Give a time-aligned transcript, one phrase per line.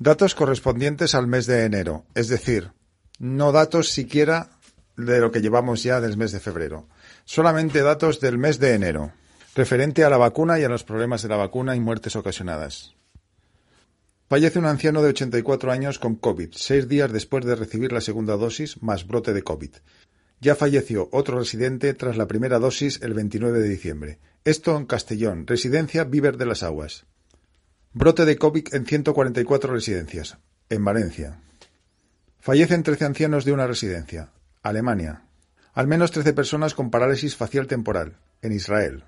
[0.00, 2.70] Datos correspondientes al mes de enero, es decir,
[3.18, 4.50] no datos siquiera
[4.96, 6.86] de lo que llevamos ya del mes de febrero,
[7.24, 9.12] solamente datos del mes de enero,
[9.56, 12.94] referente a la vacuna y a los problemas de la vacuna y muertes ocasionadas.
[14.28, 18.36] Fallece un anciano de 84 años con COVID, seis días después de recibir la segunda
[18.36, 19.70] dosis más brote de COVID.
[20.40, 24.18] Ya falleció otro residente tras la primera dosis el 29 de diciembre.
[24.44, 27.06] Esto en Castellón, residencia Víver de las Aguas.
[28.00, 30.38] Brote de COVID en 144 residencias.
[30.68, 31.40] En Valencia.
[32.38, 34.30] Fallecen 13 ancianos de una residencia.
[34.62, 35.22] Alemania.
[35.74, 38.18] Al menos 13 personas con parálisis facial temporal.
[38.40, 39.02] En Israel.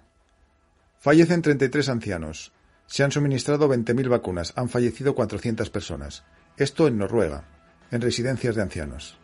[0.98, 2.52] Fallecen 33 ancianos.
[2.88, 4.54] Se han suministrado 20.000 vacunas.
[4.56, 6.24] Han fallecido 400 personas.
[6.56, 7.44] Esto en Noruega.
[7.92, 9.20] En residencias de ancianos.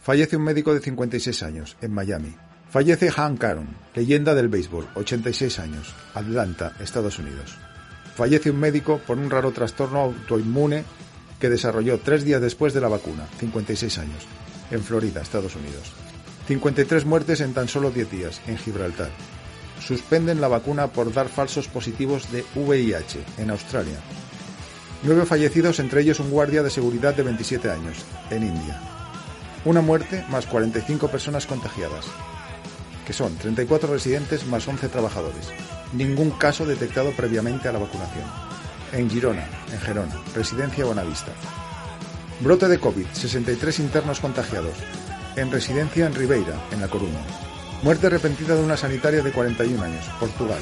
[0.00, 2.34] Fallece un médico de 56 años, en Miami.
[2.70, 7.58] Fallece Hank Aaron, leyenda del béisbol, 86 años, Atlanta, Estados Unidos.
[8.14, 10.84] Fallece un médico por un raro trastorno autoinmune
[11.38, 14.26] que desarrolló tres días después de la vacuna, 56 años,
[14.70, 15.92] en Florida, Estados Unidos.
[16.46, 19.10] 53 muertes en tan solo 10 días, en Gibraltar.
[19.80, 23.98] Suspenden la vacuna por dar falsos positivos de VIH, en Australia.
[25.02, 28.78] Nueve fallecidos, entre ellos un guardia de seguridad de 27 años, en India.
[29.64, 32.06] Una muerte más 45 personas contagiadas,
[33.06, 35.48] que son 34 residentes más 11 trabajadores.
[35.92, 38.24] Ningún caso detectado previamente a la vacunación.
[38.92, 41.32] En Girona, en Gerona, residencia Bonavista.
[42.40, 44.74] Brote de COVID, 63 internos contagiados.
[45.36, 47.20] En residencia en Ribeira, en La Coruña.
[47.82, 50.60] Muerte repentina de una sanitaria de 41 años, Portugal.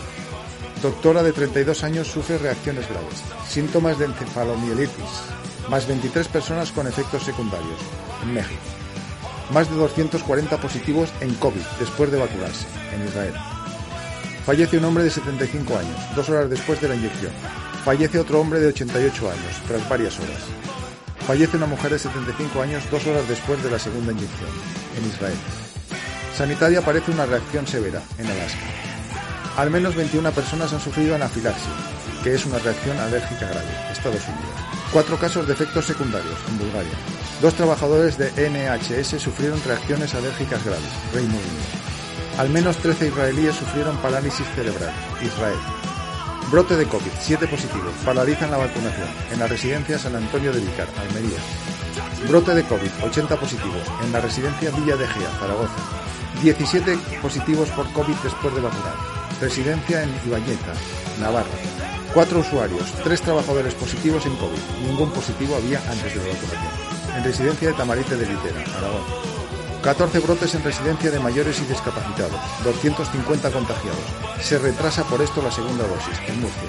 [0.82, 3.22] Doctora de 32 años sufre reacciones graves.
[3.48, 5.22] Síntomas de encefalomielitis.
[5.68, 7.80] Más 23 personas con efectos secundarios,
[8.22, 8.62] en México
[9.52, 13.34] más de 240 positivos en COVID después de vacunarse en Israel.
[14.48, 17.30] Fallece un hombre de 75 años, dos horas después de la inyección.
[17.84, 20.40] Fallece otro hombre de 88 años, tras varias horas.
[21.26, 24.48] Fallece una mujer de 75 años dos horas después de la segunda inyección,
[24.96, 25.36] en Israel.
[26.34, 28.64] Sanitaria aparece una reacción severa, en Alaska.
[29.58, 31.70] Al menos 21 personas han sufrido anafilaxia,
[32.24, 34.56] que es una reacción alérgica grave, Estados Unidos.
[34.94, 36.94] Cuatro casos de efectos secundarios, en Bulgaria.
[37.42, 41.87] Dos trabajadores de NHS sufrieron reacciones alérgicas graves, Reino Unido.
[42.38, 45.58] Al menos 13 israelíes sufrieron parálisis cerebral, Israel.
[46.52, 50.86] Brote de COVID, 7 positivos, paralizan la vacunación, en la residencia San Antonio de Vicar,
[50.96, 51.38] Almería.
[52.28, 55.74] Brote de COVID, 80 positivos, en la residencia Villa de Gea, Zaragoza.
[56.40, 58.94] 17 positivos por COVID después de vacunar.
[59.40, 60.72] Residencia en Ibañeta,
[61.20, 61.48] Navarra.
[62.14, 64.86] Cuatro usuarios, tres trabajadores positivos en COVID.
[64.86, 66.88] Ningún positivo había antes de la vacunación
[67.18, 69.37] en residencia de Tamarite de Litera, Aragón.
[69.82, 74.00] 14 brotes en residencia de mayores y discapacitados, 250 contagiados.
[74.42, 76.68] Se retrasa por esto la segunda dosis, en Murcia.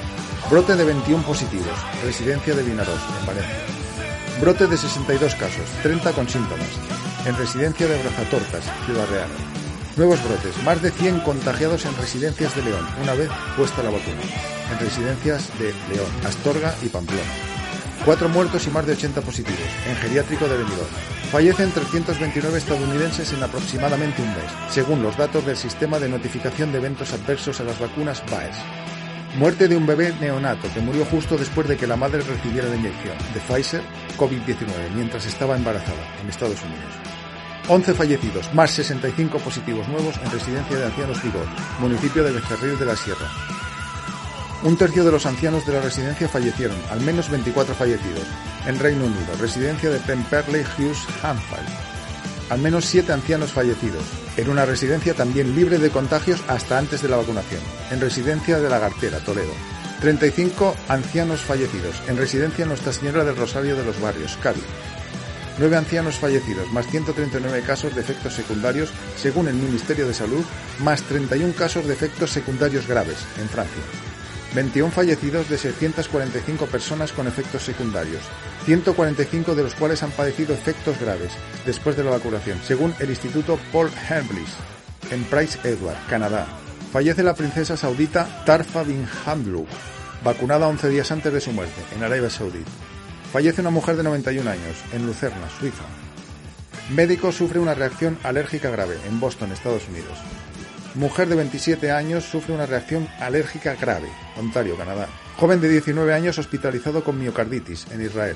[0.49, 3.57] Brote de 21 positivos, residencia de Vinaros, en Valencia.
[4.39, 6.69] Brote de 62 casos, 30 con síntomas,
[7.25, 9.29] en residencia de Brazatortas, Ciudad Real.
[9.97, 14.21] Nuevos brotes, más de 100 contagiados en residencias de León, una vez puesta la vacuna.
[14.71, 17.23] En residencias de León, Astorga y Pamplona.
[18.05, 21.18] Cuatro muertos y más de 80 positivos, en geriátrico de Benidorm.
[21.31, 26.79] Fallecen 329 estadounidenses en aproximadamente un mes, según los datos del sistema de notificación de
[26.79, 28.57] eventos adversos a las vacunas BAES.
[29.37, 32.77] Muerte de un bebé neonato que murió justo después de que la madre recibiera la
[32.77, 33.83] inyección de Pfizer
[34.17, 36.93] COVID-19 mientras estaba embarazada en Estados Unidos.
[37.67, 41.45] 11 fallecidos, más 65 positivos nuevos en residencia de ancianos Vigor,
[41.79, 43.27] municipio de Becerril de la Sierra,
[44.63, 48.25] un tercio de los ancianos de la residencia fallecieron, al menos 24 fallecidos.
[48.65, 51.61] En Reino Unido, residencia de Pemberley Hughes Hampshire.
[52.49, 54.03] Al menos 7 ancianos fallecidos.
[54.35, 57.61] En una residencia también libre de contagios hasta antes de la vacunación.
[57.91, 59.53] En residencia de La Gartera, Toledo.
[60.01, 62.01] 35 ancianos fallecidos.
[62.07, 64.63] En residencia Nuestra Señora del Rosario de los Barrios, Cádiz.
[65.59, 70.43] 9 ancianos fallecidos, más 139 casos de efectos secundarios, según el Ministerio de Salud,
[70.79, 73.83] más 31 casos de efectos secundarios graves, en Francia.
[74.55, 78.23] 21 fallecidos de 645 personas con efectos secundarios,
[78.65, 81.31] 145 de los cuales han padecido efectos graves
[81.65, 84.49] después de la vacunación, según el Instituto Paul Hemblis,
[85.11, 86.47] en Prince Edward, Canadá.
[86.91, 89.67] Fallece la princesa saudita Tarfa bin Hamdluk,
[90.23, 92.63] vacunada 11 días antes de su muerte, en Arabia Saudí.
[93.31, 95.83] Fallece una mujer de 91 años, en Lucerna, Suiza.
[96.89, 100.17] Médico sufre una reacción alérgica grave, en Boston, Estados Unidos.
[100.95, 104.09] Mujer de 27 años sufre una reacción alérgica grave.
[104.37, 105.07] Ontario, Canadá.
[105.37, 108.35] Joven de 19 años hospitalizado con miocarditis en Israel.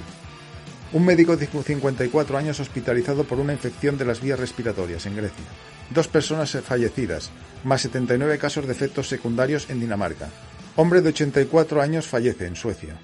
[0.94, 5.46] Un médico de 54 años hospitalizado por una infección de las vías respiratorias en Grecia.
[5.90, 7.32] Dos personas fallecidas,
[7.64, 10.30] más 79 casos de efectos secundarios en Dinamarca.
[10.76, 12.96] Hombre de 84 años fallece en Suecia.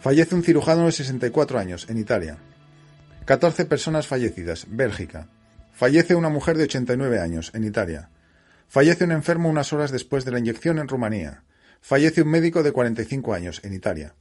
[0.00, 2.36] Fallece un cirujano de 64 años en Italia.
[3.24, 5.28] 14 personas fallecidas, Bélgica.
[5.72, 8.10] Fallece una mujer de 89 años en Italia.
[8.68, 11.44] Fallece un enfermo unas horas después de la inyección en Rumanía.
[11.80, 14.14] Fallece un médico de 45 años en Italia.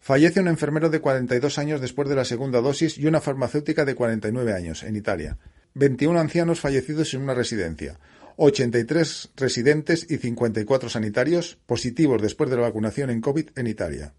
[0.00, 3.94] Fallece un enfermero de 42 años después de la segunda dosis y una farmacéutica de
[3.94, 5.38] 49 años en Italia.
[5.74, 7.98] 21 ancianos fallecidos en una residencia.
[8.36, 14.12] 83 residentes y 54 sanitarios positivos después de la vacunación en COVID en Italia.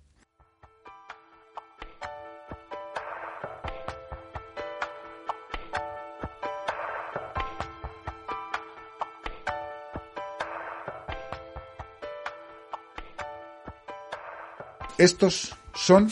[14.98, 16.10] Estos son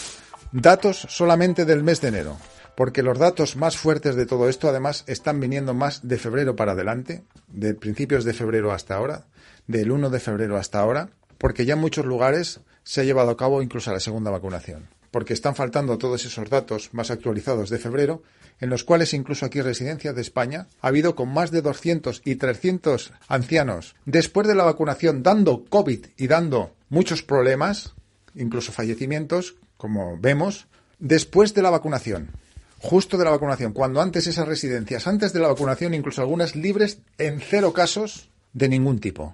[0.51, 2.37] datos solamente del mes de enero,
[2.75, 6.73] porque los datos más fuertes de todo esto además están viniendo más de febrero para
[6.73, 9.27] adelante, de principios de febrero hasta ahora,
[9.67, 13.37] del 1 de febrero hasta ahora, porque ya en muchos lugares se ha llevado a
[13.37, 18.21] cabo incluso la segunda vacunación, porque están faltando todos esos datos más actualizados de febrero,
[18.59, 22.35] en los cuales incluso aquí Residencias de España ha habido con más de 200 y
[22.35, 27.95] 300 ancianos después de la vacunación dando COVID y dando muchos problemas,
[28.35, 30.67] incluso fallecimientos, como vemos,
[30.99, 32.31] después de la vacunación.
[32.79, 36.99] Justo de la vacunación, cuando antes esas residencias, antes de la vacunación, incluso algunas libres
[37.17, 39.33] en cero casos de ningún tipo.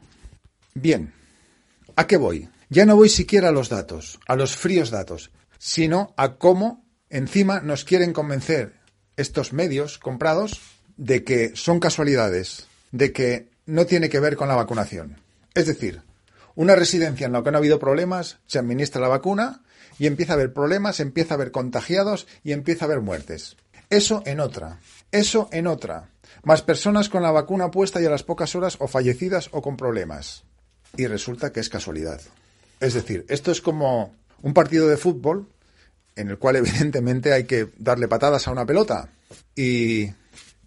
[0.75, 1.11] Bien,
[1.95, 2.47] ¿a qué voy?
[2.69, 7.61] Ya no voy siquiera a los datos, a los fríos datos, sino a cómo encima
[7.61, 8.73] nos quieren convencer
[9.17, 10.61] estos medios comprados
[10.95, 15.17] de que son casualidades, de que no tiene que ver con la vacunación.
[15.55, 16.01] Es decir,
[16.59, 19.61] una residencia en la que no ha habido problemas, se administra la vacuna
[19.97, 23.55] y empieza a haber problemas, empieza a haber contagiados y empieza a haber muertes.
[23.89, 24.81] Eso en otra.
[25.09, 26.09] Eso en otra.
[26.43, 29.77] Más personas con la vacuna puesta y a las pocas horas o fallecidas o con
[29.77, 30.43] problemas.
[30.97, 32.19] Y resulta que es casualidad.
[32.81, 35.47] Es decir, esto es como un partido de fútbol
[36.17, 39.13] en el cual evidentemente hay que darle patadas a una pelota
[39.55, 40.07] y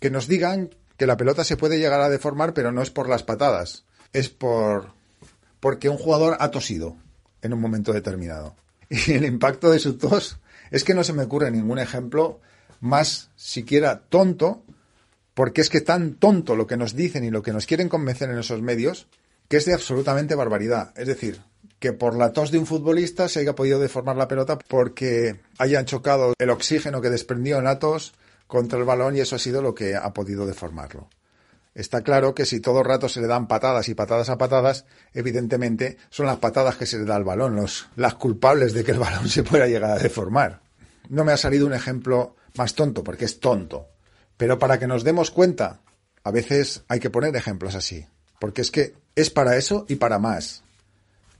[0.01, 3.11] que nos digan que la pelota se puede llegar a deformar pero no es por
[3.11, 3.85] las patadas,
[4.15, 5.02] es por
[5.63, 6.97] porque un jugador ha tosido
[7.41, 8.57] en un momento determinado.
[8.91, 10.39] Y el impacto de su tos
[10.73, 12.41] es que no se me ocurre ningún ejemplo
[12.81, 14.65] más siquiera tonto,
[15.35, 18.29] porque es que tan tonto lo que nos dicen y lo que nos quieren convencer
[18.29, 19.07] en esos medios,
[19.49, 20.93] que es de absolutamente barbaridad.
[20.97, 21.41] Es decir,
[21.79, 25.85] que por la tos de un futbolista se haya podido deformar la pelota porque hayan
[25.85, 28.15] chocado el oxígeno que desprendió en la tos
[28.49, 31.09] contra el balón y eso ha sido lo que ha podido deformarlo.
[31.75, 34.85] Está claro que si todo el rato se le dan patadas y patadas a patadas,
[35.15, 38.93] evidentemente son las patadas que se le da al balón los, las culpables de que
[38.93, 40.61] el balón se pueda llegar a deformar.
[41.09, 43.89] No me ha salido un ejemplo más tonto, porque es tonto.
[44.37, 45.81] Pero para que nos demos cuenta,
[46.25, 48.07] a veces hay que poner ejemplos así.
[48.39, 50.63] Porque es que es para eso y para más.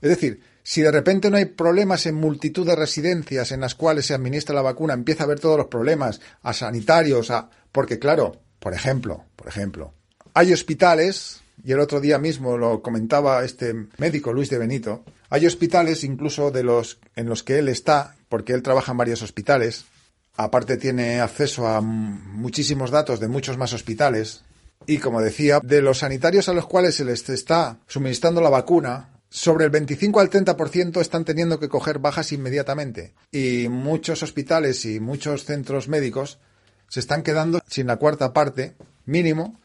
[0.01, 4.05] Es decir, si de repente no hay problemas en multitud de residencias en las cuales
[4.05, 7.49] se administra la vacuna, empieza a haber todos los problemas, a sanitarios, a.
[7.71, 9.93] Porque claro, por ejemplo, por ejemplo,
[10.33, 15.45] hay hospitales, y el otro día mismo lo comentaba este médico Luis de Benito, hay
[15.45, 19.85] hospitales incluso de los en los que él está, porque él trabaja en varios hospitales,
[20.35, 24.43] aparte tiene acceso a muchísimos datos de muchos más hospitales,
[24.85, 29.09] y como decía, de los sanitarios a los cuales se les está suministrando la vacuna,
[29.29, 33.13] sobre el 25 al 30% están teniendo que coger bajas inmediatamente.
[33.31, 36.37] Y muchos hospitales y muchos centros médicos
[36.87, 39.59] se están quedando sin la cuarta parte mínimo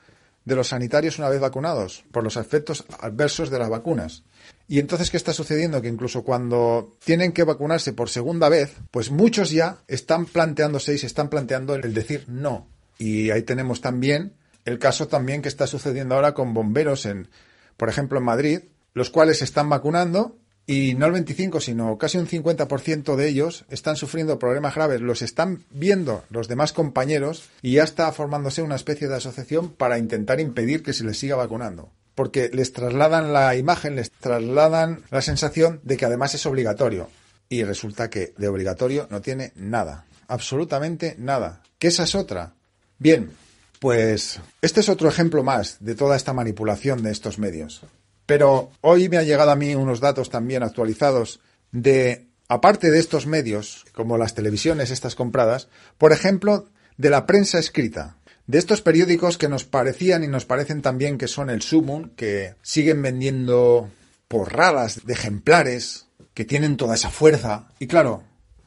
[0.49, 4.25] de los sanitarios una vez vacunados por los efectos adversos de las vacunas.
[4.67, 5.81] Y entonces, ¿qué está sucediendo?
[5.83, 10.99] Que incluso cuando tienen que vacunarse por segunda vez, pues muchos ya están planteándose y
[10.99, 12.67] se están planteando el decir no.
[12.99, 14.33] Y ahí tenemos también
[14.65, 17.29] el caso también que está sucediendo ahora con bomberos en,
[17.77, 18.61] por ejemplo, en Madrid,
[18.95, 20.39] los cuales se están vacunando
[20.71, 25.23] y no el 25, sino casi un 50% de ellos están sufriendo problemas graves, los
[25.23, 30.41] están viendo los demás compañeros y ya está formándose una especie de asociación para intentar
[30.41, 31.91] impedir que se les siga vacunando.
[32.15, 37.09] Porque les trasladan la imagen, les trasladan la sensación de que además es obligatorio.
[37.49, 41.63] Y resulta que de obligatorio no tiene nada, absolutamente nada.
[41.79, 42.53] ¿Qué esa es otra?
[42.99, 43.31] Bien,
[43.81, 47.81] pues este es otro ejemplo más de toda esta manipulación de estos medios.
[48.29, 51.41] Pero hoy me han llegado a mí unos datos también actualizados
[51.73, 56.69] de, aparte de estos medios, como las televisiones estas compradas, por ejemplo,
[56.99, 58.19] de la prensa escrita.
[58.47, 62.55] De estos periódicos que nos parecían y nos parecen también que son el sumum, que
[62.61, 63.89] siguen vendiendo
[64.29, 67.69] porradas de ejemplares, que tienen toda esa fuerza.
[67.79, 68.25] Y claro,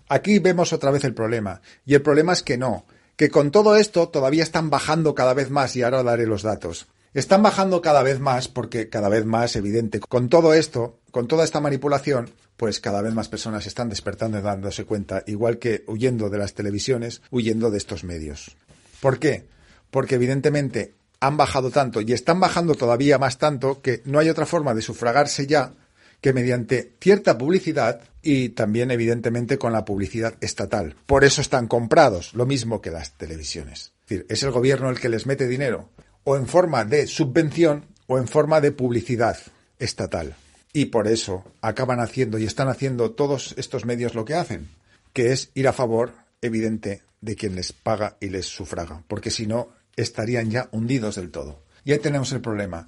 [0.09, 1.61] aquí vemos otra vez el problema.
[1.85, 5.51] Y el problema es que no, que con todo esto todavía están bajando cada vez
[5.51, 6.87] más y ahora daré los datos.
[7.13, 9.99] Están bajando cada vez más porque cada vez más evidente.
[9.99, 14.41] Con todo esto, con toda esta manipulación, pues cada vez más personas están despertando y
[14.41, 18.55] dándose cuenta, igual que huyendo de las televisiones, huyendo de estos medios.
[18.99, 19.47] ¿Por qué?
[19.89, 24.45] Porque evidentemente han bajado tanto y están bajando todavía más tanto que no hay otra
[24.45, 25.73] forma de sufragarse ya
[26.21, 30.95] que mediante cierta publicidad y también evidentemente con la publicidad estatal.
[31.07, 33.91] Por eso están comprados, lo mismo que las televisiones.
[34.03, 35.89] Es decir, es el gobierno el que les mete dinero,
[36.23, 39.37] o en forma de subvención o en forma de publicidad
[39.79, 40.35] estatal.
[40.73, 44.69] Y por eso acaban haciendo y están haciendo todos estos medios lo que hacen,
[45.13, 49.47] que es ir a favor, evidente, de quien les paga y les sufraga, porque si
[49.47, 51.63] no, estarían ya hundidos del todo.
[51.83, 52.87] Y ahí tenemos el problema.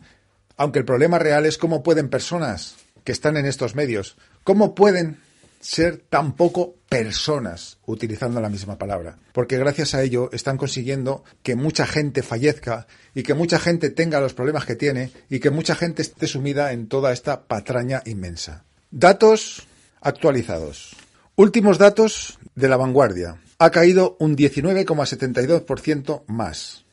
[0.58, 5.20] Aunque el problema real es cómo pueden personas que están en estos medios, cómo pueden
[5.60, 9.18] ser tan poco personas, utilizando la misma palabra.
[9.32, 12.86] Porque gracias a ello están consiguiendo que mucha gente fallezca
[13.16, 16.72] y que mucha gente tenga los problemas que tiene y que mucha gente esté sumida
[16.72, 18.64] en toda esta patraña inmensa.
[18.92, 19.68] Datos
[20.02, 20.96] actualizados.
[21.36, 23.42] Últimos datos de la vanguardia.
[23.58, 26.86] Ha caído un 19,72% más.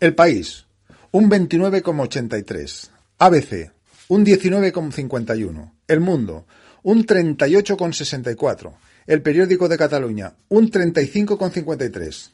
[0.00, 0.64] El país,
[1.10, 2.88] un 29,83%.
[3.18, 3.70] ABC,
[4.08, 5.72] un 19,51%.
[5.88, 6.46] El mundo,
[6.82, 8.72] un 38,64.
[9.06, 12.30] El periódico de Cataluña, un 35,53.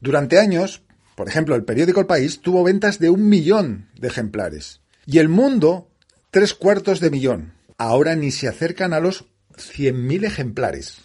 [0.00, 0.82] Durante años,
[1.14, 4.80] por ejemplo, el periódico El País tuvo ventas de un millón de ejemplares.
[5.06, 5.88] Y El Mundo,
[6.30, 7.52] tres cuartos de millón.
[7.76, 9.26] Ahora ni se acercan a los
[9.56, 10.98] 100.000 ejemplares.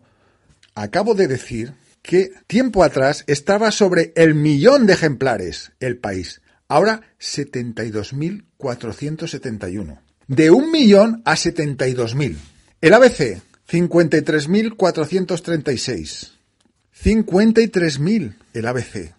[0.76, 1.74] Acabo de decir
[2.08, 6.42] que tiempo atrás estaba sobre el millón de ejemplares el país.
[6.70, 10.00] Ahora 72.471.
[10.28, 12.38] De un millón a 72.000.
[12.80, 16.30] El ABC 53.436.
[17.04, 19.14] 53.000 el ABC.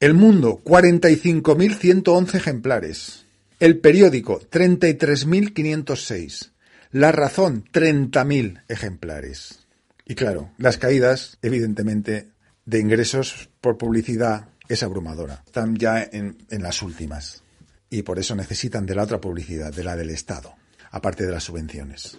[0.00, 3.24] El Mundo 45.111 ejemplares.
[3.60, 6.50] El periódico 33.506.
[6.90, 9.65] La Razón 30.000 ejemplares.
[10.06, 12.28] Y claro, las caídas, evidentemente,
[12.64, 15.42] de ingresos por publicidad es abrumadora.
[15.44, 17.42] Están ya en, en, las últimas.
[17.90, 20.54] Y por eso necesitan de la otra publicidad, de la del Estado,
[20.90, 22.16] aparte de las subvenciones.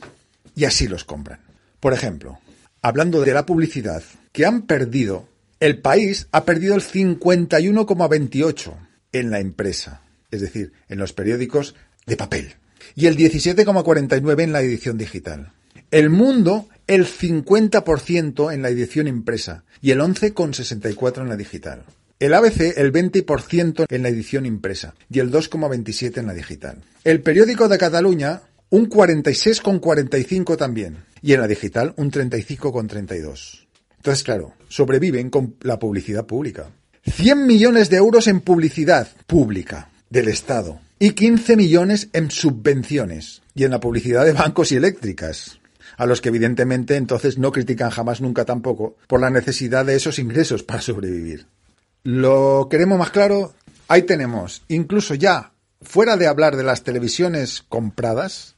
[0.56, 1.40] Y así los compran.
[1.80, 2.40] Por ejemplo,
[2.82, 5.28] hablando de la publicidad, que han perdido,
[5.60, 8.74] el país ha perdido el 51,28
[9.12, 11.76] en la empresa, es decir, en los periódicos
[12.06, 12.56] de papel,
[12.96, 15.54] y el 17,49 en la edición digital.
[15.90, 21.84] El mundo el 50% en la edición impresa y el 11,64% en la digital.
[22.20, 26.84] El ABC el 20% en la edición impresa y el 2,27% en la digital.
[27.04, 33.68] El periódico de Cataluña un 46,45 también y en la digital un 35,32.
[33.98, 36.70] Entonces, claro, sobreviven con la publicidad pública.
[37.06, 43.64] 100 millones de euros en publicidad pública del Estado y 15 millones en subvenciones y
[43.64, 45.60] en la publicidad de bancos y eléctricas
[45.98, 50.20] a los que evidentemente entonces no critican jamás nunca tampoco por la necesidad de esos
[50.20, 51.48] ingresos para sobrevivir.
[52.04, 53.54] Lo queremos más claro,
[53.88, 55.52] ahí tenemos, incluso ya
[55.82, 58.56] fuera de hablar de las televisiones compradas,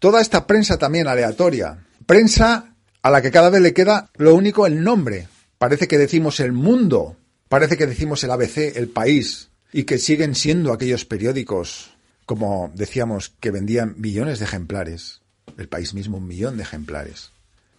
[0.00, 4.66] toda esta prensa también aleatoria, prensa a la que cada vez le queda lo único
[4.66, 5.28] el nombre.
[5.58, 7.16] Parece que decimos el mundo,
[7.48, 11.94] parece que decimos el ABC, el país, y que siguen siendo aquellos periódicos,
[12.26, 15.21] como decíamos, que vendían millones de ejemplares
[15.58, 17.32] el país mismo un millón de ejemplares.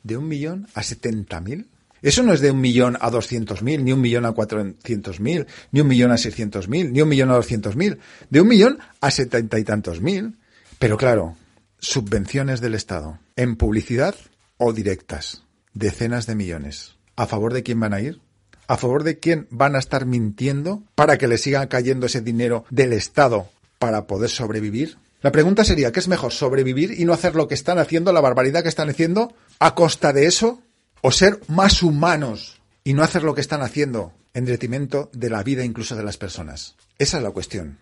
[0.04, 1.68] ¿De un millón a setenta mil?
[2.02, 5.48] Eso no es de un millón a doscientos mil, ni un millón a cuatrocientos mil,
[5.72, 8.00] ni un millón a seiscientos mil, ni un millón a doscientos mil.
[8.30, 10.38] De un millón a setenta y tantos mil.
[10.80, 11.38] Pero claro,
[11.80, 13.20] subvenciones del Estado.
[13.38, 14.16] En publicidad
[14.58, 15.44] o directas.
[15.74, 16.96] Decenas de millones.
[17.16, 18.20] ¿A favor de quién van a ir?
[18.68, 22.66] ¿A favor de quién van a estar mintiendo para que le siga cayendo ese dinero
[22.70, 23.50] del Estado
[23.80, 24.98] para poder sobrevivir?
[25.24, 28.20] La pregunta sería, ¿qué es mejor, sobrevivir y no hacer lo que están haciendo, la
[28.20, 30.62] barbaridad que están haciendo, a costa de eso?
[31.00, 35.42] ¿O ser más humanos y no hacer lo que están haciendo en detrimento de la
[35.42, 36.76] vida incluso de las personas?
[37.00, 37.78] Esa es la cuestión.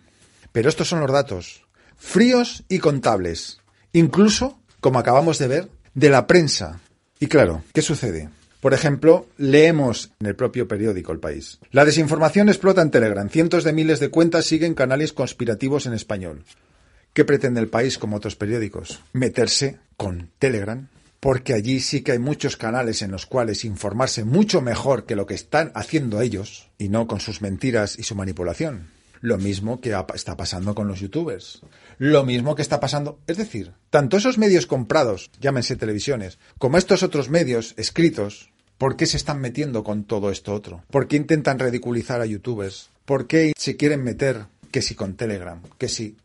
[0.52, 1.64] Pero estos son los datos,
[1.96, 3.58] fríos y contables,
[3.92, 6.78] incluso, como acabamos de ver, de la prensa.
[7.18, 8.28] Y claro, ¿qué sucede?
[8.60, 11.58] Por ejemplo, leemos en el propio periódico El País.
[11.72, 13.28] La desinformación explota en Telegram.
[13.28, 16.44] Cientos de miles de cuentas siguen canales conspirativos en español.
[17.14, 19.00] ¿Qué pretende el país, como otros periódicos?
[19.12, 20.88] Meterse con Telegram,
[21.20, 25.26] porque allí sí que hay muchos canales en los cuales informarse mucho mejor que lo
[25.26, 28.88] que están haciendo ellos, y no con sus mentiras y su manipulación.
[29.20, 31.60] Lo mismo que está pasando con los youtubers.
[31.98, 33.20] Lo mismo que está pasando.
[33.26, 39.04] Es decir, tanto esos medios comprados, llámense televisiones, como estos otros medios escritos, ¿por qué
[39.04, 40.82] se están metiendo con todo esto otro?
[40.90, 42.88] ¿Por qué intentan ridiculizar a youtubers?
[43.04, 45.60] ¿Por qué se quieren meter que si con Telegram?
[45.76, 46.16] Que sí.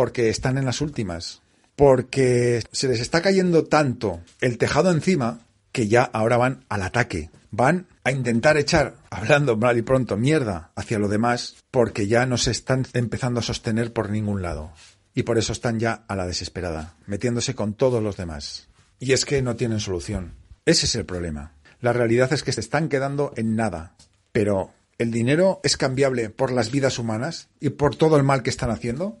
[0.00, 1.42] Porque están en las últimas.
[1.76, 5.40] Porque se les está cayendo tanto el tejado encima
[5.72, 7.28] que ya ahora van al ataque.
[7.50, 12.38] Van a intentar echar, hablando mal y pronto, mierda hacia lo demás, porque ya no
[12.38, 14.72] se están empezando a sostener por ningún lado.
[15.12, 18.68] Y por eso están ya a la desesperada, metiéndose con todos los demás.
[19.00, 20.32] Y es que no tienen solución.
[20.64, 21.52] Ese es el problema.
[21.82, 23.96] La realidad es que se están quedando en nada.
[24.32, 28.48] Pero, ¿el dinero es cambiable por las vidas humanas y por todo el mal que
[28.48, 29.20] están haciendo?